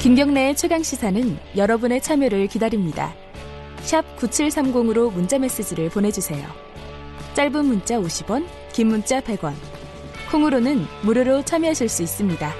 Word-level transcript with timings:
김경래의 0.00 0.56
최강 0.56 0.82
시사는 0.82 1.38
여러분의 1.58 2.00
참여를 2.00 2.46
기다립니다. 2.46 3.12
샵 3.80 4.00
9730으로 4.16 5.12
문자 5.12 5.38
메시지를 5.38 5.90
보내주세요. 5.90 6.48
짧은 7.34 7.66
문자 7.66 7.98
50원, 7.98 8.46
긴 8.72 8.88
문자 8.88 9.20
100원. 9.20 9.52
콩으로는 10.30 10.86
무료로 11.04 11.44
참여하실 11.44 11.90
수 11.90 12.02
있습니다. 12.02 12.50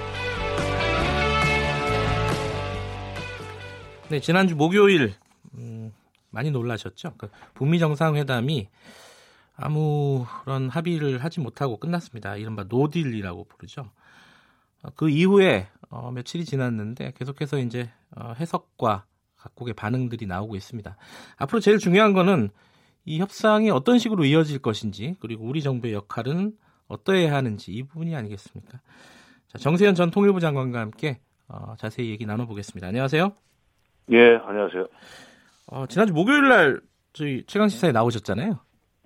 네, 4.09 4.19
지난주 4.19 4.55
목요일 4.55 5.15
음, 5.55 5.91
많이 6.29 6.51
놀라셨죠? 6.51 7.15
그 7.17 7.31
북미 7.55 7.79
정상회담이 7.79 8.67
아무런 9.55 10.69
합의를 10.69 11.23
하지 11.23 11.39
못하고 11.39 11.77
끝났습니다. 11.77 12.35
이른바 12.35 12.65
no 12.69 12.83
deal이라고 12.83 13.45
부르죠. 13.45 13.89
어, 14.83 14.89
그 14.95 15.09
이후에 15.09 15.67
어, 15.89 16.11
며칠이 16.11 16.45
지났는데 16.45 17.13
계속해서 17.17 17.59
이제 17.59 17.89
어, 18.15 18.33
해석과 18.39 19.05
각국의 19.35 19.73
반응들이 19.73 20.25
나오고 20.25 20.55
있습니다. 20.55 20.95
앞으로 21.37 21.59
제일 21.59 21.77
중요한 21.77 22.13
거는 22.13 22.49
이 23.05 23.19
협상이 23.19 23.71
어떤 23.71 23.97
식으로 23.97 24.25
이어질 24.25 24.59
것인지 24.59 25.15
그리고 25.19 25.45
우리 25.45 25.61
정부의 25.61 25.93
역할은 25.93 26.53
어떠해야 26.87 27.33
하는지 27.33 27.71
이 27.71 27.83
부분이 27.83 28.15
아니겠습니까? 28.15 28.79
자, 29.47 29.57
정세현 29.57 29.95
전 29.95 30.11
통일부 30.11 30.39
장관과 30.39 30.79
함께 30.79 31.19
어, 31.47 31.75
자세히 31.77 32.09
얘기 32.09 32.25
나눠보겠습니다. 32.25 32.87
안녕하세요. 32.87 33.31
예, 34.11 34.35
안녕하세요. 34.45 34.87
어, 35.67 35.85
지난주 35.87 36.13
목요일 36.13 36.47
날 36.47 36.81
저희 37.13 37.43
최강 37.47 37.67
시사에 37.67 37.91
나오셨잖아요. 37.91 38.59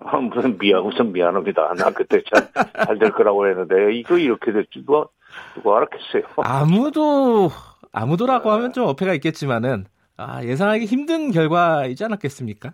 아, 0.06 0.18
무슨 0.18 0.56
미안, 0.58 0.82
우선 0.82 1.12
미안합니다. 1.12 1.74
나 1.74 1.90
그때 1.90 2.22
잘, 2.32 2.48
잘 2.86 2.98
될 2.98 3.10
거라고 3.12 3.46
했는데, 3.48 3.92
이거 3.94 4.16
이렇게 4.16 4.52
될지 4.52 4.84
누가, 4.84 5.06
누가 5.54 5.78
알았겠어요. 5.78 6.22
아무도, 6.38 7.50
아무도라고 7.92 8.50
하면 8.52 8.72
좀 8.72 8.86
어폐가 8.86 9.14
있겠지만은, 9.14 9.86
아, 10.16 10.44
예상하기 10.44 10.84
힘든 10.86 11.30
결과이지 11.32 12.04
않았겠습니까? 12.04 12.72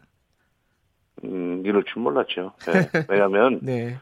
음, 1.24 1.62
이럴 1.64 1.84
줄 1.84 2.02
몰랐죠. 2.02 2.52
네. 2.66 2.72
왜냐면, 3.08 3.60
네. 3.62 3.96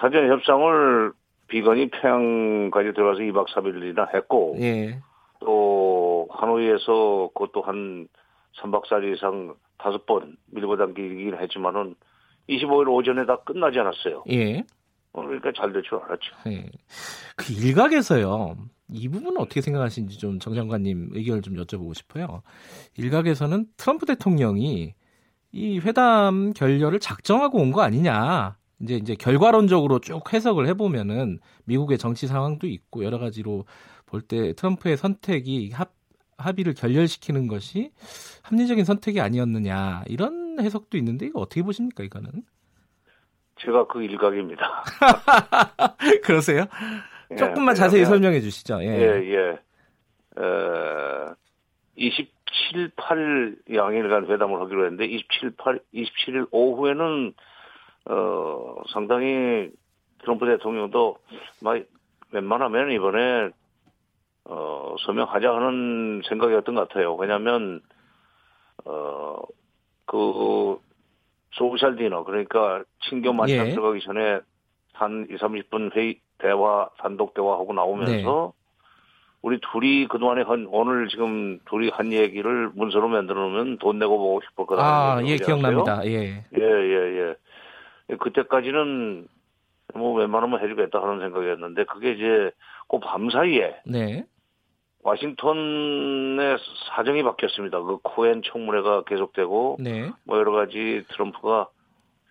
사전 0.00 0.30
협상을 0.30 1.12
비건이 1.48 1.90
평양까지 1.90 2.92
들어가서 2.92 3.20
2박 3.22 3.46
3일이나 3.48 4.14
했고, 4.14 4.56
예. 4.60 5.00
또, 5.40 6.28
하노이에서 6.30 7.30
그것도 7.34 7.62
한 7.62 8.06
3박 8.60 8.84
4일 8.84 9.16
이상 9.16 9.54
다섯 9.78 10.06
번 10.06 10.36
밀고 10.52 10.76
당기긴 10.76 11.34
했지만은, 11.36 11.96
25일 12.50 12.88
오전에 12.92 13.24
다 13.26 13.36
끝나지 13.44 13.78
않았어요. 13.78 14.24
예. 14.30 14.58
어, 15.12 15.22
그러니까 15.22 15.52
잘 15.56 15.72
될 15.72 15.82
줄 15.82 15.98
알았죠. 15.98 16.34
예. 16.48 16.70
그 17.36 17.52
일각에서요. 17.52 18.56
이 18.92 19.08
부분은 19.08 19.38
어떻게 19.40 19.60
생각하시는지 19.60 20.18
좀 20.18 20.38
정 20.40 20.54
장관님 20.54 21.10
의견을 21.12 21.42
좀 21.42 21.54
여쭤보고 21.54 21.94
싶어요. 21.94 22.42
일각에서는 22.96 23.66
트럼프 23.76 24.06
대통령이 24.06 24.94
이 25.52 25.78
회담 25.80 26.52
결렬을 26.52 27.00
작정하고 27.00 27.58
온 27.58 27.72
거 27.72 27.82
아니냐. 27.82 28.56
이제 28.82 28.94
이제 28.94 29.14
결과론적으로 29.14 29.98
쭉 30.00 30.32
해석을 30.32 30.66
해보면은 30.68 31.38
미국의 31.64 31.98
정치 31.98 32.26
상황도 32.26 32.66
있고 32.66 33.04
여러 33.04 33.18
가지로 33.18 33.64
볼 34.06 34.22
때 34.22 34.54
트럼프의 34.54 34.96
선택이 34.96 35.70
합, 35.72 35.92
합의를 36.38 36.72
결렬시키는 36.74 37.46
것이 37.46 37.90
합리적인 38.42 38.84
선택이 38.86 39.20
아니었느냐 39.20 40.04
이런 40.08 40.39
해석도 40.62 40.96
있는데 40.98 41.26
이거 41.26 41.40
어떻게 41.40 41.62
보십니까 41.62 42.02
이거는? 42.04 42.30
제가 43.60 43.86
그 43.86 44.02
일각입니다. 44.02 44.84
그러세요? 46.24 46.64
예, 47.30 47.36
조금만 47.36 47.74
자세히 47.74 48.04
설명해 48.04 48.40
주시죠. 48.40 48.82
예. 48.82 48.86
예, 48.86 49.34
예. 49.34 50.42
어, 50.42 51.34
27, 51.96 52.90
8일 52.96 53.74
양일간 53.74 54.30
회담을 54.30 54.60
하기로 54.62 54.84
했는데 54.84 55.04
27, 55.06 55.50
8, 55.58 55.80
27일 55.94 56.48
오후에는 56.50 57.34
어, 58.06 58.76
상당히 58.92 59.70
트럼프 60.22 60.46
대통령도 60.46 61.18
막 61.60 61.82
웬만하면 62.32 62.92
이번에 62.92 63.50
어, 64.44 64.96
서명하자 65.04 65.54
하는 65.54 66.22
생각이었던 66.28 66.74
것 66.74 66.88
같아요. 66.88 67.14
왜냐하면 67.14 67.80
어, 68.84 69.38
그 70.10 70.76
소셜 71.52 71.94
디너 71.94 72.24
그러니까 72.24 72.82
친교 73.08 73.32
만찬 73.32 73.66
예. 73.68 73.70
들어가기 73.70 74.00
전에 74.00 74.40
한 74.92 75.28
2, 75.30 75.36
30분 75.36 75.94
회의 75.94 76.18
대화 76.38 76.88
단독 76.98 77.32
대화하고 77.32 77.72
나오면서 77.72 78.52
우리 79.42 79.60
둘이 79.72 80.08
그동안에 80.08 80.42
한 80.42 80.66
오늘 80.68 81.06
지금 81.08 81.60
둘이 81.70 81.90
한 81.90 82.12
얘기를 82.12 82.70
문서로 82.74 83.08
만들어 83.08 83.40
놓으면 83.40 83.78
돈 83.78 84.00
내고 84.00 84.18
보고 84.18 84.40
싶을 84.50 84.66
거다. 84.66 84.82
아, 85.16 85.22
예, 85.24 85.36
기억납니다. 85.36 86.04
예. 86.06 86.44
예, 86.58 86.60
예, 86.60 87.34
예. 88.10 88.16
그때까지는 88.16 89.28
뭐 89.94 90.14
웬만하면 90.18 90.60
해주겠다 90.60 91.00
하는 91.00 91.20
생각이었는데 91.20 91.84
그게 91.84 92.12
이제 92.12 92.50
그 92.88 92.98
밤 92.98 93.30
사이에 93.30 93.76
네. 93.86 94.24
와싱턴의 95.02 96.58
사정이 96.94 97.22
바뀌었습니다. 97.22 97.80
그 97.82 97.98
코엔 98.02 98.42
청문회가 98.44 99.04
계속되고 99.04 99.78
네. 99.80 100.10
뭐 100.24 100.38
여러 100.38 100.52
가지 100.52 101.04
트럼프가 101.08 101.68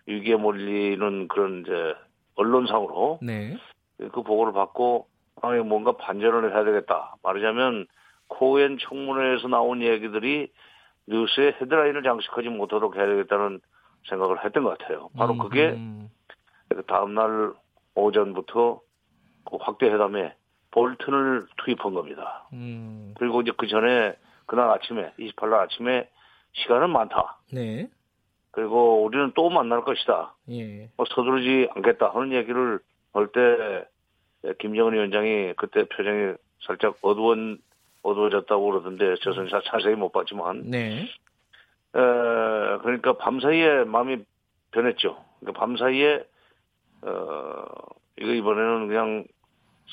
위기에 0.06 0.36
몰리는 0.36 1.28
그런 1.28 1.62
이제 1.62 1.94
언론상으로 2.36 3.18
네. 3.22 3.56
그 3.98 4.22
보고를 4.22 4.52
받고 4.52 5.08
아 5.42 5.50
뭔가 5.56 5.92
반전을 5.92 6.54
해야 6.54 6.64
되겠다. 6.64 7.16
말하자면 7.22 7.86
코엔 8.28 8.78
청문회에서 8.78 9.48
나온 9.48 9.82
얘기들이 9.82 10.50
뉴스에 11.06 11.56
헤드라인을 11.60 12.02
장식하지 12.02 12.48
못하도록 12.48 12.96
해야 12.96 13.06
되겠다는 13.06 13.60
생각을 14.08 14.44
했던 14.44 14.64
것 14.64 14.78
같아요. 14.78 15.10
바로 15.16 15.34
음, 15.34 15.38
그게 15.38 15.70
음. 15.70 16.08
그 16.68 16.82
다음날 16.84 17.52
오전부터 17.94 18.80
그 19.44 19.56
확대 19.60 19.86
회담에 19.86 20.34
볼튼을 20.72 21.46
투입한 21.58 21.94
겁니다. 21.94 22.46
음. 22.52 23.14
그리고 23.18 23.40
이제 23.40 23.52
그 23.56 23.66
전에 23.66 24.14
그날 24.46 24.68
아침에 24.70 25.12
28일 25.18 25.54
아침에 25.54 26.08
시간은 26.52 26.90
많다. 26.90 27.38
네. 27.52 27.88
그리고 28.52 29.04
우리는 29.04 29.32
또 29.34 29.48
만날 29.50 29.82
것이다. 29.82 30.34
예. 30.50 30.88
뭐 30.96 31.06
서두르지 31.08 31.68
않겠다 31.74 32.10
하는 32.14 32.32
얘기를 32.32 32.80
할 33.12 33.26
때 33.28 33.84
김정은 34.58 34.92
위원장이 34.94 35.52
그때 35.56 35.84
표정이 35.84 36.34
살짝 36.66 36.96
어두워 37.02 37.34
어두워졌다고 38.02 38.70
그러던데 38.70 39.14
저는 39.22 39.48
자- 39.50 39.60
자세히 39.66 39.94
못 39.94 40.10
봤지만 40.12 40.62
네. 40.70 41.02
에, 41.02 41.08
그러니까 42.82 43.12
밤 43.18 43.40
사이에 43.40 43.84
마음이 43.84 44.24
변했죠. 44.70 45.22
그러니까 45.40 45.60
밤 45.60 45.76
사이에 45.76 46.24
어 47.02 47.64
이거 48.18 48.32
이번에는 48.32 48.88
그냥 48.88 49.24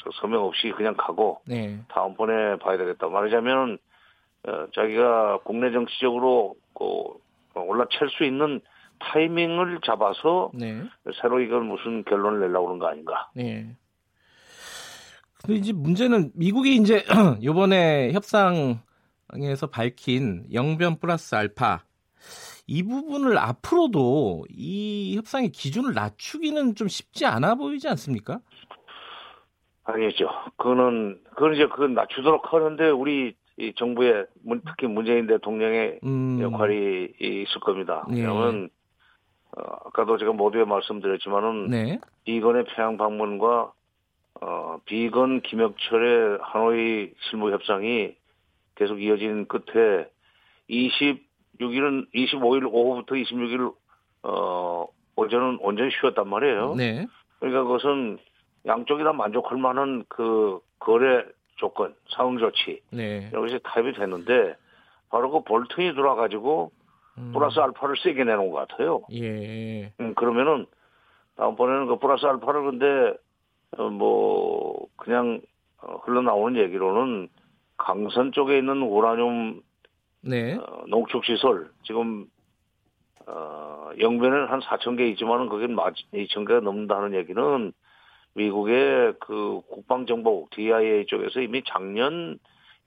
서- 0.03 0.12
서명 0.22 0.44
없이 0.44 0.72
그냥 0.75 0.96
가고 0.97 1.41
네. 1.46 1.80
다음번에 1.90 2.58
봐야 2.59 2.78
되겠다. 2.78 3.08
말하자면 3.08 3.78
어, 4.47 4.68
자기가 4.74 5.40
국내 5.44 5.72
정치적으로 5.72 6.56
그 6.74 6.84
올라챌 7.59 7.97
수 8.18 8.24
있는 8.24 8.62
타이밍을 9.00 9.80
잡아서 9.85 10.52
네. 10.53 10.84
새로 11.22 11.40
이걸 11.40 11.62
무슨 11.63 12.03
결론을 12.03 12.40
내려고 12.40 12.66
그런 12.68 12.80
거 12.80 12.88
아닌가. 12.88 13.30
네. 13.34 13.75
근데 15.44 15.59
이제 15.59 15.72
문제는 15.74 16.31
미국이 16.34 16.75
이제 16.75 17.03
이번에 17.41 18.12
협상에서 18.14 19.68
밝힌 19.72 20.46
영변 20.52 21.00
플러스 21.00 21.35
알파 21.35 21.84
이 22.66 22.84
부분을 22.84 23.38
앞으로도 23.38 24.46
이 24.50 25.16
협상의 25.16 25.50
기준을 25.52 25.94
낮추기는 25.94 26.75
좀 26.75 26.88
쉽지 26.88 27.25
않아 27.25 27.56
보이지 27.56 27.88
않습니까? 27.88 28.40
아니죠. 29.87 30.29
그거는, 30.57 31.19
그건 31.29 31.53
이제 31.55 31.66
그건 31.67 31.93
낮추도록 31.93 32.53
하는데 32.53 32.89
우리 32.89 33.35
이 33.59 33.73
정부의 33.75 34.25
문- 34.43 34.61
특히 34.66 34.85
문재인 34.87 35.25
대통령의 35.28 35.99
음, 36.03 36.39
역할이 36.41 37.13
있을 37.19 37.59
겁니다. 37.61 38.05
예. 38.11 38.16
왜냐면 38.22 38.69
어, 39.57 39.61
아까도 39.85 40.17
제가 40.17 40.34
모두에 40.34 40.63
말씀드렸지만은 40.66 41.67
네. 41.69 41.99
비건의 42.25 42.66
평양 42.66 42.97
방문과 42.97 43.72
어, 44.41 44.78
비건 44.85 45.41
김혁철의 45.41 46.40
하노이 46.41 47.13
실무 47.29 47.49
협상이 47.51 48.13
계속 48.75 49.01
이어진 49.01 49.47
끝에 49.47 50.07
26일은 50.69 52.11
25일 52.13 52.69
오후부터 52.72 53.16
26일 53.16 53.73
어, 54.23 54.85
오전은 55.16 55.57
온전히 55.61 55.90
쉬었단 55.99 56.28
말이에요. 56.28 56.75
네. 56.75 57.07
그러니까 57.40 57.63
그것은 57.63 58.19
양쪽이 58.67 59.03
다 59.03 59.14
만족할 59.14 59.58
만한 59.58 60.03
그 60.08 60.59
거래 60.79 61.23
조건, 61.55 61.96
상응 62.09 62.37
조치 62.37 62.81
네. 62.91 63.29
이런 63.31 63.47
것이 63.47 63.59
타입이 63.64 63.93
됐는데 63.93 64.55
바로 65.09 65.31
그 65.31 65.41
볼튼이 65.43 65.96
들어와가지고 65.96 66.72
음, 67.17 67.31
플러스 67.34 67.59
알파를 67.59 67.96
세게 67.97 68.23
내놓은 68.23 68.52
것 68.52 68.67
같아요. 68.67 69.02
예. 69.11 69.91
음, 69.99 70.14
그러면은 70.14 70.67
다음번에는 71.37 71.87
그 71.87 71.99
플러스 71.99 72.25
알파를 72.25 72.64
근데 72.64 73.17
어, 73.78 73.90
뭐 73.90 74.87
그냥 74.97 75.41
어, 75.81 75.96
흘러나오는 76.03 76.61
얘기로는 76.61 77.29
강선 77.78 78.31
쪽에 78.34 78.58
있는 78.58 78.81
우라늄 78.81 79.61
네. 80.22 80.55
어, 80.55 80.84
농축 80.87 81.25
시설 81.25 81.69
지금 81.84 82.28
어, 83.25 83.90
영변에는 83.99 84.47
한 84.47 84.59
4천 84.59 84.97
개 84.97 85.08
있지만은 85.09 85.49
그게 85.49 85.67
2천 85.67 86.47
개가 86.47 86.59
넘는다는 86.61 87.14
얘기는 87.16 87.73
미국의 88.37 89.16
그 89.19 89.61
국방정보국 89.67 90.51
DIA 90.51 91.07
쪽에서 91.07 91.41
이미 91.41 91.63
작년 91.66 92.37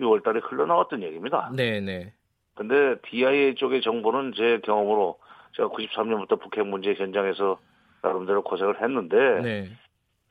6월달에 0.01 0.41
흘러나왔던 0.43 1.03
얘기입니다. 1.03 1.51
네, 1.55 1.81
네. 1.81 2.13
근데 2.55 2.97
DIA 3.03 3.57
쪽의 3.57 3.83
정보는 3.83 4.33
제 4.37 4.61
경험으로 4.65 5.19
제가 5.57 5.69
93년부터 5.69 6.41
북핵 6.41 6.67
문제 6.67 6.95
현장에서 6.95 7.59
나름대로 8.03 8.43
고생을 8.43 8.81
했는데 8.81 9.17
네. 9.43 9.71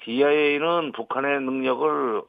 DIA는 0.04 0.94
북한의 0.94 1.42
능력을 1.42 2.22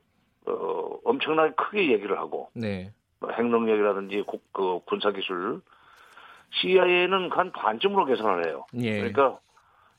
어, 0.46 0.98
엄청나게 1.04 1.54
크게 1.54 1.92
얘기를 1.92 2.18
하고 2.18 2.50
네. 2.54 2.92
뭐 3.20 3.30
핵능력이라든지 3.30 4.24
국, 4.26 4.42
그 4.52 4.80
군사 4.86 5.12
기술 5.12 5.60
CIA는 6.60 7.30
한 7.30 7.52
반쯤으로 7.52 8.06
계산을 8.06 8.46
해요. 8.46 8.66
예. 8.80 8.96
그러니까 8.96 9.38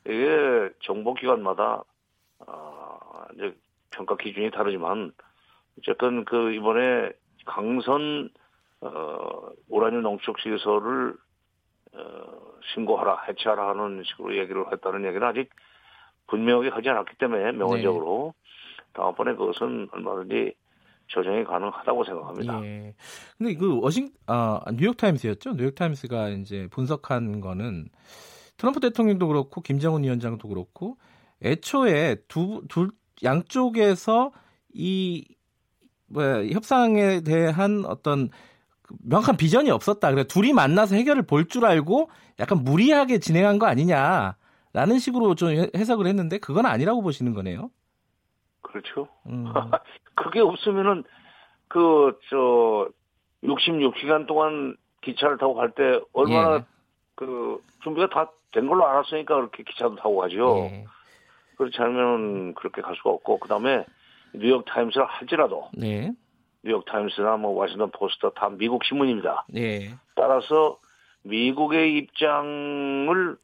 이게 0.06 0.70
정보 0.82 1.14
기관마다 1.14 1.84
어, 2.48 2.81
이제 3.36 3.56
평가 3.92 4.16
기준이 4.16 4.52
다르지만 4.52 5.12
어쨌든 5.78 6.26
그 6.26 6.54
이번에 6.54 7.12
강선 7.46 8.30
어, 8.82 9.50
우라늄 9.70 10.02
농축 10.02 10.40
시설을 10.40 11.16
어, 11.94 12.00
신고하라, 12.74 13.24
해체하라 13.28 13.70
하는 13.70 14.04
식으로 14.04 14.38
얘기를 14.38 14.66
했다는 14.72 15.06
얘기는 15.06 15.26
아직 15.28 15.50
분명하게 16.28 16.70
하지 16.70 16.90
않았기 16.90 17.18
때문에 17.18 17.52
명언적으로 17.52 18.34
다음번에 18.94 19.36
그것은 19.36 19.90
얼마든지 19.92 20.54
조정이 21.08 21.44
가능하다고 21.44 22.04
생각합니다. 22.06 22.64
예. 22.64 22.96
근데 23.38 23.56
그 23.56 23.80
워싱 23.82 24.10
아 24.28 24.62
뉴욕 24.74 24.96
타임스였죠. 24.96 25.58
뉴욕 25.58 25.76
타임스가 25.76 26.30
이제 26.30 26.68
분석한 26.72 27.42
거는 27.42 27.90
트럼프 28.56 28.80
대통령도 28.80 29.28
그렇고 29.28 29.62
김정은 29.62 30.04
위원장도 30.04 30.48
그렇고 30.48 30.98
애초에 31.44 32.16
두 32.28 32.62
둘 32.70 32.92
양쪽에서 33.24 34.32
이 34.74 35.26
뭐야 36.08 36.46
협상에 36.48 37.22
대한 37.22 37.84
어떤 37.86 38.30
그 38.82 38.96
명확한 39.04 39.38
비전이 39.38 39.70
없었다. 39.72 40.12
그래 40.12 40.24
둘이 40.26 40.54
만나서 40.54 40.96
해결을 40.96 41.24
볼 41.24 41.48
줄 41.48 41.66
알고 41.66 42.10
약간 42.40 42.64
무리하게 42.64 43.20
진행한 43.20 43.60
거 43.60 43.66
아니냐라는 43.68 45.00
식으로 45.00 45.36
좀 45.36 45.50
해석을 45.76 46.08
했는데 46.08 46.38
그건 46.38 46.66
아니라고 46.66 47.02
보시는 47.02 47.34
거네요. 47.34 47.70
그렇죠. 48.62 49.08
음. 49.28 49.46
그게 50.16 50.40
없으면은 50.40 51.04
그 51.68 52.18
저 52.30 52.90
66시간 53.44 54.28
동안 54.28 54.76
기차를 55.02 55.38
타고 55.38 55.56
갈 55.56 55.72
때 55.74 56.00
얼마나 56.14 56.56
예. 56.58 56.66
그 57.16 57.62
준비가 57.84 58.08
다 58.10 58.30
된 58.52 58.68
걸로 58.68 58.86
알았으니까 58.86 59.34
그렇게 59.34 59.64
기차도 59.64 59.96
타고 59.96 60.18
가죠. 60.18 60.58
예. 60.72 60.86
그렇지 61.62 61.80
않으면 61.80 62.56
그렇게 62.56 62.82
갈 62.82 62.96
수가 62.96 63.12
없고 63.12 63.38
그다음에 63.38 63.86
뉴욕 64.34 64.66
타임스를 64.66 65.06
할지라도 65.06 65.70
네. 65.74 66.12
뉴욕 66.64 66.84
타임스나 66.86 67.38
뭐 67.38 67.52
워싱턴 67.52 67.92
포스트 67.92 68.28
다 68.34 68.50
미국 68.50 68.84
신문입니다. 68.84 69.46
예. 69.56 69.94
따라서 70.16 70.80
미국의 71.22 71.98
입장을 71.98 73.38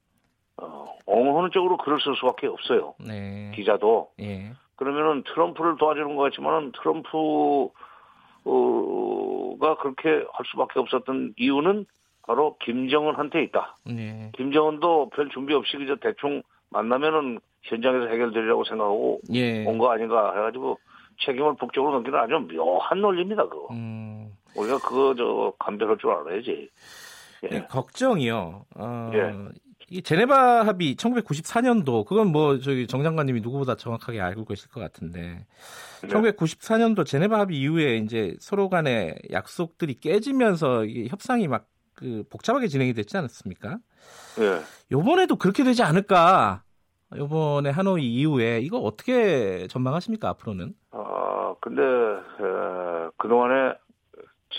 어, 0.59 0.97
옹호하는 1.05 1.51
쪽으로 1.51 1.77
글을 1.77 2.01
쓸 2.01 2.15
수밖에 2.15 2.47
없어요. 2.47 2.95
네. 2.99 3.51
기자도 3.55 4.09
예. 4.19 4.51
그러면은 4.77 5.21
트럼프를 5.23 5.77
도와주는 5.77 6.15
것 6.15 6.23
같지만은 6.23 6.71
트럼프가 6.71 7.69
그렇게 9.77 10.09
할 10.09 10.45
수밖에 10.49 10.79
없었던 10.79 11.35
이유는 11.37 11.85
바로 12.23 12.57
김정은한테 12.63 13.43
있다. 13.43 13.77
네. 13.85 14.31
김정은도 14.35 15.11
별 15.11 15.29
준비 15.29 15.53
없이 15.53 15.77
그저 15.77 15.97
대충 15.97 16.41
만나면은 16.71 17.39
현장에서 17.67 18.07
해결되리라고 18.07 18.63
생각하고 18.65 19.19
예. 19.33 19.65
온거 19.65 19.91
아닌가 19.91 20.33
해가지고 20.35 20.79
책임을 21.25 21.55
북쪽으로 21.57 21.93
넘기는 21.93 22.17
아주 22.17 22.33
묘한 22.53 23.01
논리입니다. 23.01 23.47
그거 23.47 23.67
음. 23.71 24.31
우리가 24.55 24.77
그거 24.79 25.15
저 25.15 25.53
감별할 25.59 25.97
줄 25.97 26.11
알아야지. 26.11 26.69
예. 27.43 27.47
네, 27.47 27.67
걱정이요. 27.67 28.65
어, 28.75 29.11
예. 29.13 29.33
이 29.89 30.01
제네바 30.01 30.65
합의 30.65 30.95
1994년도 30.95 32.05
그건 32.05 32.31
뭐 32.31 32.59
저기 32.59 32.87
정 32.87 33.03
장관님이 33.03 33.39
누구보다 33.41 33.75
정확하게 33.75 34.19
알고 34.19 34.43
계실 34.45 34.69
것 34.69 34.81
같은데 34.81 35.45
네. 36.01 36.07
1994년도 36.07 37.05
제네바 37.05 37.39
합의 37.39 37.57
이후에 37.57 37.95
이제 37.97 38.35
서로 38.39 38.69
간의 38.69 39.15
약속들이 39.31 39.95
깨지면서 39.95 40.85
이게 40.85 41.07
협상이 41.07 41.47
막 41.47 41.67
그 41.97 42.23
복잡하게 42.29 42.67
진행이 42.67 42.93
됐지 42.93 43.17
않았습니까? 43.17 43.79
예. 44.39 44.61
요번에도 44.91 45.35
그렇게 45.35 45.63
되지 45.63 45.81
않을까? 45.81 46.61
요번에 47.15 47.69
하노이 47.69 48.03
이후에 48.03 48.59
이거 48.59 48.79
어떻게 48.79 49.67
전망하십니까 49.67 50.29
앞으로는? 50.29 50.73
아 50.91 51.55
근데 51.61 51.81
에, 51.81 53.09
그동안에 53.17 53.73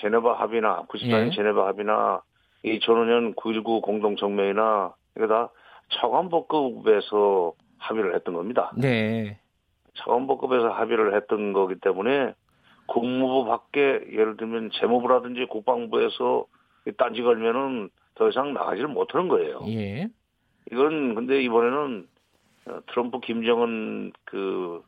제네바 0.00 0.34
합의나 0.40 0.82
94년 0.86 1.26
예. 1.26 1.30
제네바 1.30 1.66
합의나 1.66 2.22
2005년 2.64 3.34
9.19 3.36 3.82
공동성명이나 3.82 4.94
이거 5.16 5.26
다 5.26 5.50
차관복급에서 6.00 7.52
합의를 7.78 8.14
했던 8.14 8.34
겁니다. 8.34 8.72
네. 8.76 9.38
차관복급에서 9.98 10.68
합의를 10.70 11.14
했던 11.16 11.52
거기 11.52 11.74
때문에 11.76 12.34
국무부 12.86 13.44
밖에 13.44 13.80
예를 14.12 14.36
들면 14.36 14.70
재무부라든지 14.80 15.46
국방부에서 15.46 16.46
이 16.86 16.92
딴지 16.92 17.22
걸면은 17.22 17.90
더 18.14 18.28
이상 18.28 18.54
나가지를 18.54 18.88
못하는 18.88 19.28
거예요. 19.28 19.60
예. 19.68 20.08
이건 20.72 21.14
근데 21.14 21.42
이번에는 21.42 22.06
어, 22.06 22.17
트럼프 22.88 23.20
김정은 23.20 24.12
그 24.24 24.82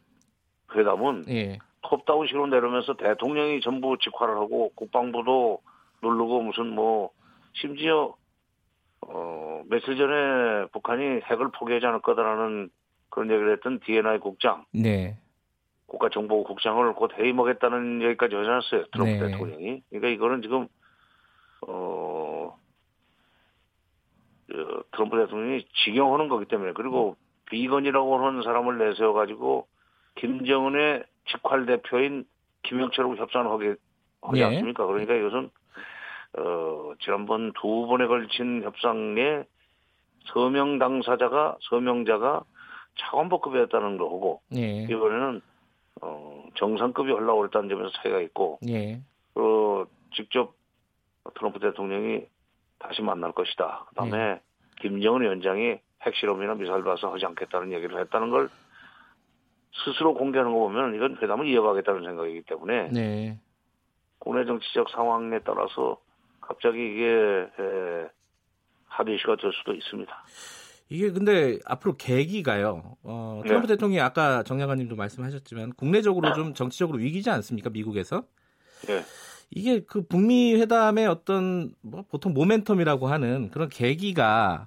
회담은 0.75 1.25
예. 1.29 1.59
톱다운식으로 1.82 2.47
내려면서 2.47 2.94
대통령이 2.94 3.61
전부 3.61 3.97
직화를 3.99 4.37
하고 4.37 4.71
국방부도 4.75 5.61
누르고 6.03 6.43
무슨 6.43 6.69
뭐 6.69 7.11
심지어 7.55 8.15
어 9.03 9.62
며칠 9.69 9.97
전에 9.97 10.67
북한이 10.73 11.21
핵을 11.23 11.50
포기하지 11.53 11.87
않을 11.87 12.03
거다라는 12.03 12.71
그런 13.09 13.31
얘기를 13.31 13.53
했던 13.53 13.81
DNI 13.81 14.19
국장 14.19 14.65
네. 14.73 15.17
국가정보국장을 15.87 16.93
곧 16.94 17.11
해임하겠다는 17.19 18.03
얘기까지 18.03 18.37
하지 18.37 18.49
않았어요 18.49 18.84
트럼프 18.93 19.10
네. 19.10 19.19
대통령이 19.19 19.82
그러니까 19.89 20.08
이거는 20.08 20.43
지금 20.43 20.69
어 21.67 22.56
어, 24.53 24.82
트럼프 24.93 25.17
대통령이 25.17 25.67
직영하는 25.84 26.29
거기 26.29 26.44
때문에 26.46 26.72
그리고 26.75 27.17
비건이라고 27.51 28.19
하는 28.19 28.43
사람을 28.43 28.79
내세워 28.79 29.13
가지고 29.13 29.67
김정은의 30.17 31.05
직활 31.27 31.67
대표인 31.67 32.25
김영철하고 32.63 33.17
협상을 33.17 33.51
하게 33.51 33.75
하지 34.23 34.41
예. 34.41 34.45
않습니까? 34.45 34.87
그러니까 34.87 35.15
이것은 35.15 35.51
어 36.39 36.93
지난번 37.01 37.53
두 37.61 37.87
번에 37.87 38.07
걸친 38.07 38.63
협상에 38.63 39.45
서명 40.27 40.79
당사자가 40.79 41.57
서명자가 41.61 42.43
차관복급이었다는 42.99 43.99
거고 43.99 44.41
예. 44.55 44.83
이번에는 44.85 45.41
어 46.03 46.45
정상급이 46.55 47.11
올라오랬다는 47.11 47.69
점에서 47.69 47.91
차이가 48.03 48.21
있고 48.21 48.59
예. 48.69 49.01
또 49.35 49.87
직접 50.15 50.55
트럼프 51.35 51.59
대통령이 51.59 52.27
다시 52.79 53.03
만날 53.03 53.33
것이다. 53.33 53.87
그다음에 53.89 54.17
네. 54.17 54.41
김정은 54.81 55.23
위원장이 55.23 55.79
핵실험이나 56.03 56.55
미사일 56.55 56.83
발사 56.83 57.09
하지 57.09 57.27
않겠다는 57.27 57.73
얘기를 57.73 57.99
했다는 58.01 58.31
걸 58.31 58.49
스스로 59.85 60.15
공개하는 60.15 60.53
거 60.53 60.59
보면 60.59 60.95
이건 60.95 61.17
회담을 61.23 61.47
이어가겠다는 61.47 62.05
생각이기 62.05 62.43
때문에 62.43 62.89
네. 62.89 63.39
국내 64.19 64.45
정치적 64.45 64.91
상황에 64.91 65.41
따라서 65.45 65.99
갑자기 66.41 66.79
이게 66.79 67.07
에, 67.07 68.09
합의 68.87 69.17
이슈가 69.17 69.37
될 69.37 69.53
수도 69.53 69.73
있습니다. 69.73 70.13
이게 70.89 71.13
근데 71.13 71.59
앞으로 71.65 71.97
계기가요. 71.97 72.97
어, 73.05 73.41
네. 73.43 73.49
트럼프 73.49 73.69
대통령이 73.69 74.01
아까 74.01 74.43
정 74.43 74.59
장관님도 74.59 74.97
말씀하셨지만 74.97 75.75
국내적으로 75.75 76.35
좀 76.35 76.53
정치적으로 76.53 76.99
위기지 76.99 77.31
않습니까? 77.31 77.71
미국에서 77.71 78.25
예. 78.89 79.05
이게 79.51 79.85
그 79.85 80.03
북미 80.03 80.55
회담의 80.55 81.07
어떤 81.07 81.73
뭐 81.81 82.05
보통 82.09 82.35
모멘텀이라고 82.35 83.07
하는 83.07 83.51
그런 83.51 83.69
계기가 83.69 84.67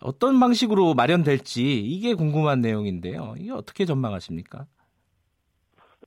어떤 0.00 0.38
방식으로 0.38 0.94
마련될지 0.94 1.80
이게 1.80 2.14
궁금한 2.14 2.60
내용인데요. 2.60 3.34
이게 3.38 3.52
어떻게 3.52 3.84
전망하십니까? 3.84 4.66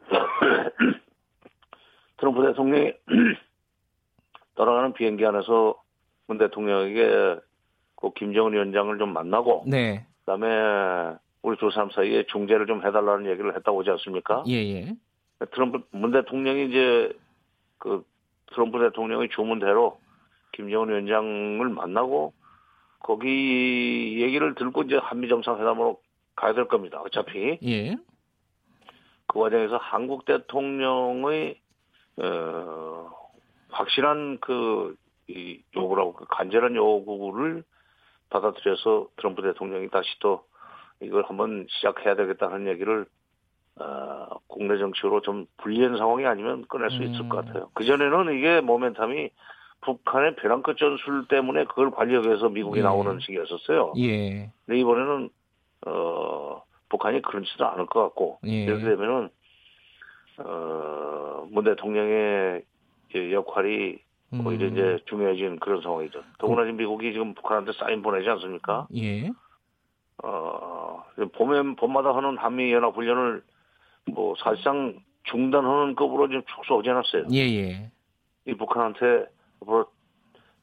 트럼프 2.17 2.43
대통령이 2.43 2.93
떠나가는 4.55 4.93
비행기 4.93 5.25
안에서 5.25 5.75
문 6.27 6.37
대통령에게 6.37 7.39
그 7.95 8.13
김정은 8.13 8.53
위원장을 8.53 8.97
좀 8.97 9.13
만나고 9.13 9.65
네, 9.67 10.05
그다음에 10.19 11.17
우리 11.41 11.57
두 11.57 11.69
사람 11.71 11.89
사이에 11.91 12.25
중재를 12.27 12.67
좀 12.67 12.85
해달라는 12.85 13.29
얘기를 13.29 13.55
했다고 13.55 13.81
하지 13.81 13.89
않습니까? 13.91 14.43
예, 14.47 14.53
예, 14.53 14.95
트럼프 15.51 15.81
문 15.91 16.11
대통령이 16.11 16.69
이제 16.69 17.13
그 17.77 18.03
트럼프 18.53 18.79
대통령의 18.79 19.29
주문대로 19.29 19.99
김정은 20.53 20.89
위원장을 20.89 21.69
만나고 21.69 22.33
거기 23.03 24.21
얘기를 24.21 24.55
들고 24.55 24.83
이제 24.83 24.97
한미 24.97 25.27
정상회담으로 25.29 25.99
가야 26.35 26.53
될 26.53 26.67
겁니다. 26.67 27.01
어차피 27.01 27.59
예. 27.63 27.95
그 29.27 29.39
과정에서 29.39 29.77
한국 29.77 30.25
대통령의 30.25 31.59
어, 32.17 33.11
확실한 33.69 34.39
그 34.39 34.95
이 35.31 35.61
요구라고 35.75 36.13
그 36.13 36.25
간절한 36.29 36.75
요구를 36.75 37.63
받아들여서 38.29 39.07
트럼프 39.17 39.41
대통령이 39.41 39.89
다시 39.89 40.07
또 40.19 40.45
이걸 41.01 41.23
한번 41.23 41.65
시작해야 41.69 42.15
되겠다는 42.15 42.67
얘기를 42.67 43.05
어, 43.77 44.27
국내 44.47 44.77
정치로 44.77 45.21
좀 45.21 45.47
불리한 45.57 45.97
상황이 45.97 46.25
아니면 46.25 46.65
꺼낼 46.67 46.91
수 46.91 47.01
있을 47.01 47.21
음. 47.21 47.29
것 47.29 47.45
같아요. 47.45 47.69
그 47.73 47.85
전에는 47.85 48.37
이게 48.37 48.61
모멘텀이 48.61 49.31
북한의 49.81 50.35
벼랑 50.35 50.61
끝 50.61 50.77
전술 50.77 51.27
때문에 51.27 51.65
그걸 51.65 51.91
관리하기 51.91 52.27
위해서 52.27 52.49
미국이 52.49 52.79
예. 52.79 52.83
나오는 52.83 53.19
식이었었어요. 53.19 53.93
예. 53.97 54.51
근데 54.65 54.79
이번에는 54.79 55.29
어 55.87 56.61
북한이 56.89 57.21
그렇지도 57.23 57.65
않을 57.67 57.87
것 57.87 58.01
같고 58.03 58.39
예. 58.45 58.63
이렇게 58.63 58.83
되면은 58.83 59.29
어문 60.37 61.63
대통령의 61.63 62.63
이 63.15 63.33
역할이 63.33 63.99
오히려 64.45 64.67
음. 64.67 64.71
이제 64.71 64.99
중요해진 65.05 65.59
그런 65.59 65.81
상황이죠. 65.81 66.23
더구나 66.37 66.63
지금 66.63 66.77
미국이 66.77 67.11
지금 67.11 67.33
북한한테 67.33 67.73
사인 67.73 68.01
보내지 68.01 68.29
않습니까? 68.29 68.87
예. 68.95 69.29
어 70.23 71.03
봄에 71.33 71.75
봄마다 71.75 72.15
하는 72.15 72.37
한미 72.37 72.71
연합 72.71 72.95
훈련을 72.95 73.43
뭐 74.11 74.35
사실상 74.37 74.99
중단하는 75.23 75.95
급으로 75.95 76.27
지금 76.27 76.43
축소하지 76.55 76.89
않았어요. 76.89 77.25
예, 77.31 77.39
예. 77.39 77.91
이 78.45 78.53
북한한테 78.53 79.25
앞으로 79.61 79.85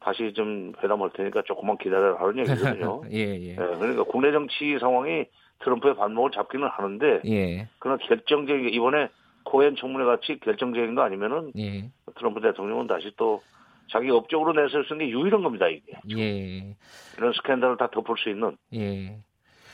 다시 0.01 0.33
좀 0.35 0.73
회담할 0.83 1.11
테니까 1.15 1.43
조금만 1.43 1.77
기다려라 1.79 2.21
하는 2.21 2.39
얘기거든요. 2.47 3.03
예, 3.13 3.19
예. 3.19 3.51
예, 3.51 3.55
그러니까 3.57 4.05
국내 4.05 4.31
정치 4.33 4.79
상황이 4.79 5.27
트럼프의 5.61 5.97
반목을 5.97 6.31
잡기는 6.31 6.67
하는데 6.69 7.21
예. 7.27 7.69
그러나 7.79 7.99
결정적인 8.07 8.73
이번에 8.73 9.09
코엔 9.45 9.77
청문회 9.77 10.05
같이 10.05 10.39
결정적인 10.41 10.95
거 10.95 11.03
아니면은 11.03 11.53
예. 11.59 11.91
트럼프 12.17 12.41
대통령은 12.41 12.87
다시 12.87 13.11
또 13.17 13.43
자기 13.91 14.11
업적으로 14.11 14.53
내세울 14.53 14.85
수 14.85 14.95
있는 14.95 15.07
게 15.07 15.13
유일한 15.13 15.43
겁니다 15.43 15.67
이게 15.69 15.95
예. 16.17 16.77
이런 17.17 17.33
스캔들을 17.33 17.77
다 17.79 17.89
덮을 17.91 18.17
수 18.19 18.29
있는 18.29 18.57
예. 18.75 19.19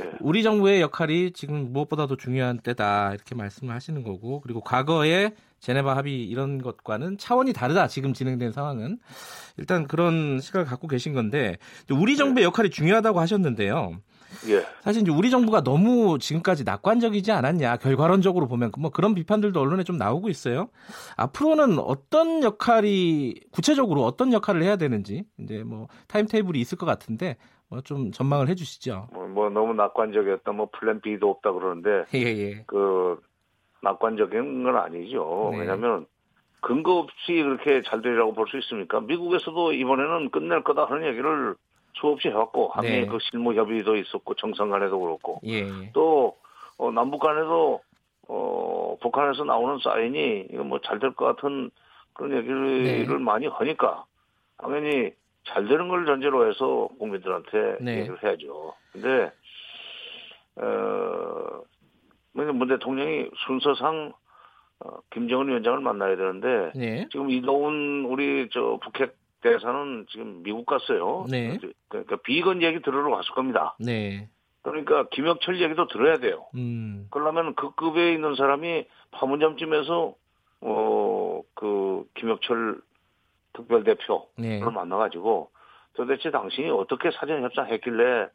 예. 0.00 0.10
우리 0.20 0.42
정부의 0.42 0.80
역할이 0.80 1.32
지금 1.32 1.72
무엇보다도 1.72 2.16
중요한 2.16 2.58
때다 2.58 3.12
이렇게 3.14 3.34
말씀을 3.34 3.74
하시는 3.74 4.02
거고 4.02 4.40
그리고 4.40 4.60
과거의 4.60 5.32
제네바 5.64 5.96
합의 5.96 6.22
이런 6.24 6.60
것과는 6.60 7.16
차원이 7.16 7.54
다르다 7.54 7.88
지금 7.88 8.12
진행된 8.12 8.52
상황은 8.52 8.98
일단 9.56 9.86
그런 9.86 10.38
시각을 10.38 10.66
갖고 10.66 10.88
계신 10.88 11.14
건데 11.14 11.56
우리 11.90 12.16
정부의 12.16 12.44
역할이 12.44 12.68
중요하다고 12.68 13.18
하셨는데요. 13.18 13.96
예 14.50 14.66
사실 14.82 15.02
이제 15.02 15.10
우리 15.10 15.30
정부가 15.30 15.62
너무 15.62 16.18
지금까지 16.18 16.64
낙관적이지 16.64 17.32
않았냐 17.32 17.78
결과론적으로 17.78 18.46
보면 18.46 18.72
뭐 18.78 18.90
그런 18.90 19.14
비판들도 19.14 19.58
언론에 19.58 19.84
좀 19.84 19.96
나오고 19.96 20.28
있어요. 20.28 20.68
앞으로는 21.16 21.78
어떤 21.78 22.42
역할이 22.42 23.40
구체적으로 23.50 24.04
어떤 24.04 24.34
역할을 24.34 24.62
해야 24.62 24.76
되는지 24.76 25.24
이제 25.38 25.62
뭐 25.64 25.88
타임 26.08 26.26
테이블이 26.26 26.60
있을 26.60 26.76
것 26.76 26.84
같은데 26.84 27.36
뭐 27.68 27.80
좀 27.80 28.10
전망을 28.12 28.48
해주시죠. 28.48 29.08
뭐, 29.12 29.26
뭐 29.28 29.48
너무 29.48 29.72
낙관적이었다 29.72 30.52
뭐 30.52 30.68
plan 30.78 31.00
B도 31.00 31.30
없다 31.30 31.52
그러는데 31.52 32.04
예 32.12 32.20
예. 32.20 32.64
그 32.66 33.18
낙관적인 33.84 34.64
건 34.64 34.76
아니죠 34.76 35.50
네. 35.52 35.60
왜냐하면 35.60 36.06
근거 36.60 36.98
없이 36.98 37.34
그렇게 37.42 37.82
잘 37.82 38.02
되리라고 38.02 38.34
볼 38.34 38.48
수 38.48 38.58
있습니까 38.58 39.00
미국에서도 39.00 39.72
이번에는 39.74 40.30
끝낼 40.30 40.64
거다 40.64 40.86
하는 40.86 41.06
얘기를 41.06 41.54
수없이 41.92 42.28
해왔고 42.28 42.68
한미 42.70 42.88
네. 42.90 43.06
그 43.06 43.18
실무 43.30 43.54
협의도 43.54 43.96
있었고 43.96 44.34
정상 44.34 44.70
간에도 44.70 44.98
그렇고 44.98 45.40
예. 45.44 45.64
또 45.92 46.36
어, 46.78 46.90
남북 46.90 47.20
간에도 47.20 47.80
어, 48.26 48.96
북한에서 49.00 49.44
나오는 49.44 49.78
사인이 49.78 50.48
이거 50.50 50.64
뭐 50.64 50.78
잘 50.80 50.98
될 50.98 51.12
것 51.14 51.26
같은 51.26 51.70
그런 52.14 52.36
얘기를 52.36 52.82
네. 52.82 53.06
많이 53.18 53.46
하니까 53.46 54.04
당연히 54.58 55.12
잘 55.46 55.66
되는 55.68 55.88
걸 55.88 56.06
전제로 56.06 56.48
해서 56.48 56.88
국민들한테 56.98 57.76
네. 57.80 57.98
얘기를 57.98 58.20
해야죠. 58.22 58.72
근데 58.92 59.30
어, 60.56 60.62
문 62.34 62.68
대통령이 62.68 63.30
순서상 63.46 64.12
어, 64.80 64.98
김정은 65.10 65.48
위원장을 65.48 65.80
만나야 65.80 66.16
되는데 66.16 66.72
네. 66.74 67.08
지금 67.10 67.30
이동훈 67.30 68.04
우리 68.06 68.48
저 68.52 68.78
북핵 68.82 69.16
대사는 69.40 70.06
지금 70.10 70.42
미국 70.42 70.66
갔어요. 70.66 71.26
네. 71.30 71.58
그러니까 71.88 72.16
비건 72.16 72.62
얘기 72.62 72.80
들으러 72.80 73.14
갔을 73.14 73.30
겁니다. 73.34 73.76
네. 73.78 74.28
그러니까 74.62 75.06
김혁철 75.10 75.60
얘기도 75.60 75.86
들어야 75.88 76.16
돼요. 76.16 76.46
음. 76.54 77.06
그러려면 77.10 77.54
그 77.54 77.74
급에 77.74 78.14
있는 78.14 78.34
사람이 78.34 78.86
파문점쯤에서 79.12 80.14
어그 80.60 82.06
김혁철 82.14 82.80
특별대표를 83.52 84.22
네. 84.38 84.60
만나가지고 84.60 85.50
도대체 85.94 86.30
당신이 86.30 86.70
어떻게 86.70 87.10
사전 87.12 87.42
협상했길래. 87.42 88.22
에, 88.22 88.28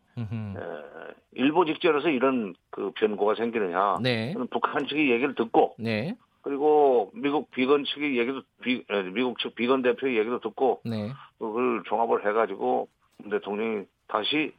일본 1.33 1.67
직전에서 1.67 2.09
이런 2.09 2.55
그 2.69 2.91
변고가 2.95 3.35
생기느냐? 3.35 3.97
네. 4.01 4.33
북한 4.49 4.87
측의 4.87 5.11
얘기를 5.11 5.35
듣고 5.35 5.75
네. 5.77 6.15
그리고 6.41 7.11
미국 7.13 7.51
비건 7.51 7.83
측의 7.83 8.17
얘기도 8.17 8.41
비, 8.61 8.83
에, 8.89 9.03
미국 9.03 9.39
측 9.39 9.55
비건 9.55 9.81
대표의 9.81 10.17
얘기도 10.17 10.39
듣고 10.39 10.81
네. 10.85 11.11
그걸 11.37 11.83
종합을 11.85 12.25
해가지고 12.25 12.87
문 13.17 13.29
대통령이 13.29 13.85
다시 14.07 14.53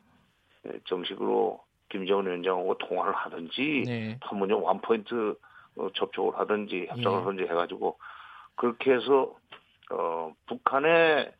에, 0.66 0.70
정식으로 0.84 1.60
김정은 1.88 2.26
위원장하고 2.26 2.76
통화를 2.78 3.14
하든지 3.14 3.82
네. 3.86 4.18
판문점 4.20 4.62
원포인트 4.62 5.34
어, 5.76 5.88
접촉을 5.94 6.38
하든지 6.38 6.86
협상을 6.88 7.18
예. 7.18 7.22
하든지 7.22 7.42
해가지고 7.44 7.98
그렇게 8.56 8.92
해서 8.92 9.34
어, 9.90 10.32
북한의 10.46 10.92
에, 11.20 11.32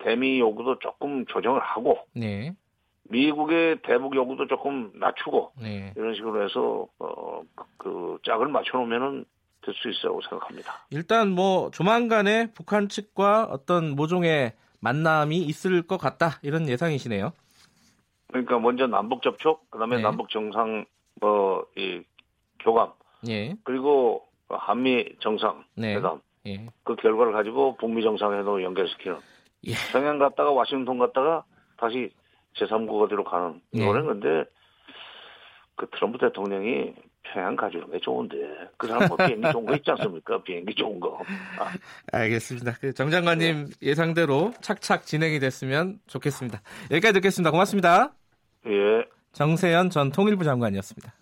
대미 0.00 0.40
요구도 0.40 0.78
조금 0.78 1.24
조정을 1.26 1.60
하고 1.60 1.98
네. 2.14 2.54
미국의 3.04 3.80
대북 3.82 4.14
요구도 4.16 4.46
조금 4.46 4.90
낮추고 4.94 5.52
네. 5.60 5.92
이런 5.96 6.14
식으로 6.14 6.44
해서 6.44 6.86
어, 6.98 7.42
그, 7.54 7.64
그 7.76 8.18
짝을 8.24 8.48
맞춰놓으면은 8.48 9.24
될 9.64 9.74
수 9.74 9.88
있다고 9.88 10.20
생각합니다. 10.22 10.86
일단 10.90 11.30
뭐 11.30 11.70
조만간에 11.70 12.52
북한 12.52 12.88
측과 12.88 13.44
어떤 13.44 13.94
모종의 13.94 14.54
만남이 14.80 15.38
있을 15.38 15.82
것 15.82 15.98
같다 15.98 16.40
이런 16.42 16.68
예상이시네요. 16.68 17.32
그러니까 18.28 18.58
먼저 18.58 18.86
남북 18.86 19.22
접촉, 19.22 19.70
그다음에 19.70 19.96
네. 19.96 20.02
남북 20.02 20.30
정상 20.30 20.84
뭐이 21.20 22.02
교감 22.58 22.92
예. 23.28 23.54
그리고 23.62 24.26
한미 24.48 25.16
정상 25.20 25.64
네. 25.76 25.94
회담 25.94 26.20
예. 26.46 26.66
그 26.82 26.96
결과를 26.96 27.32
가지고 27.32 27.76
북미 27.76 28.02
정상회담을 28.02 28.64
연결시키는 28.64 29.18
예. 29.66 29.72
평양 29.92 30.18
갔다가 30.18 30.50
와싱턴 30.52 30.98
갔다가 30.98 31.44
다시 31.76 32.10
제3국 32.56 33.02
어디로 33.02 33.24
가는 33.24 33.60
예. 33.74 33.82
이거는 33.82 34.06
근데 34.06 34.44
그 35.76 35.88
트럼프 35.90 36.18
대통령이 36.18 36.94
평양 37.22 37.56
가주는 37.56 37.90
게 37.90 37.98
좋은데 38.00 38.36
그 38.76 38.86
사람 38.86 39.08
뭐 39.08 39.16
비행기 39.16 39.50
좋은 39.52 39.64
거 39.64 39.76
있지 39.76 39.90
않습니까? 39.92 40.42
비행기 40.42 40.74
좋은 40.74 41.00
거. 41.00 41.20
아, 41.58 41.72
알겠습니다. 42.12 42.72
그정 42.80 43.10
장관님 43.10 43.68
예상대로 43.80 44.52
착착 44.60 45.06
진행이 45.06 45.38
됐으면 45.38 45.98
좋겠습니다. 46.08 46.60
여기까지 46.90 47.14
듣겠습니다. 47.14 47.50
고맙습니다. 47.50 48.12
예. 48.66 49.04
정세현 49.32 49.90
전 49.90 50.10
통일부 50.10 50.44
장관이었습니다. 50.44 51.14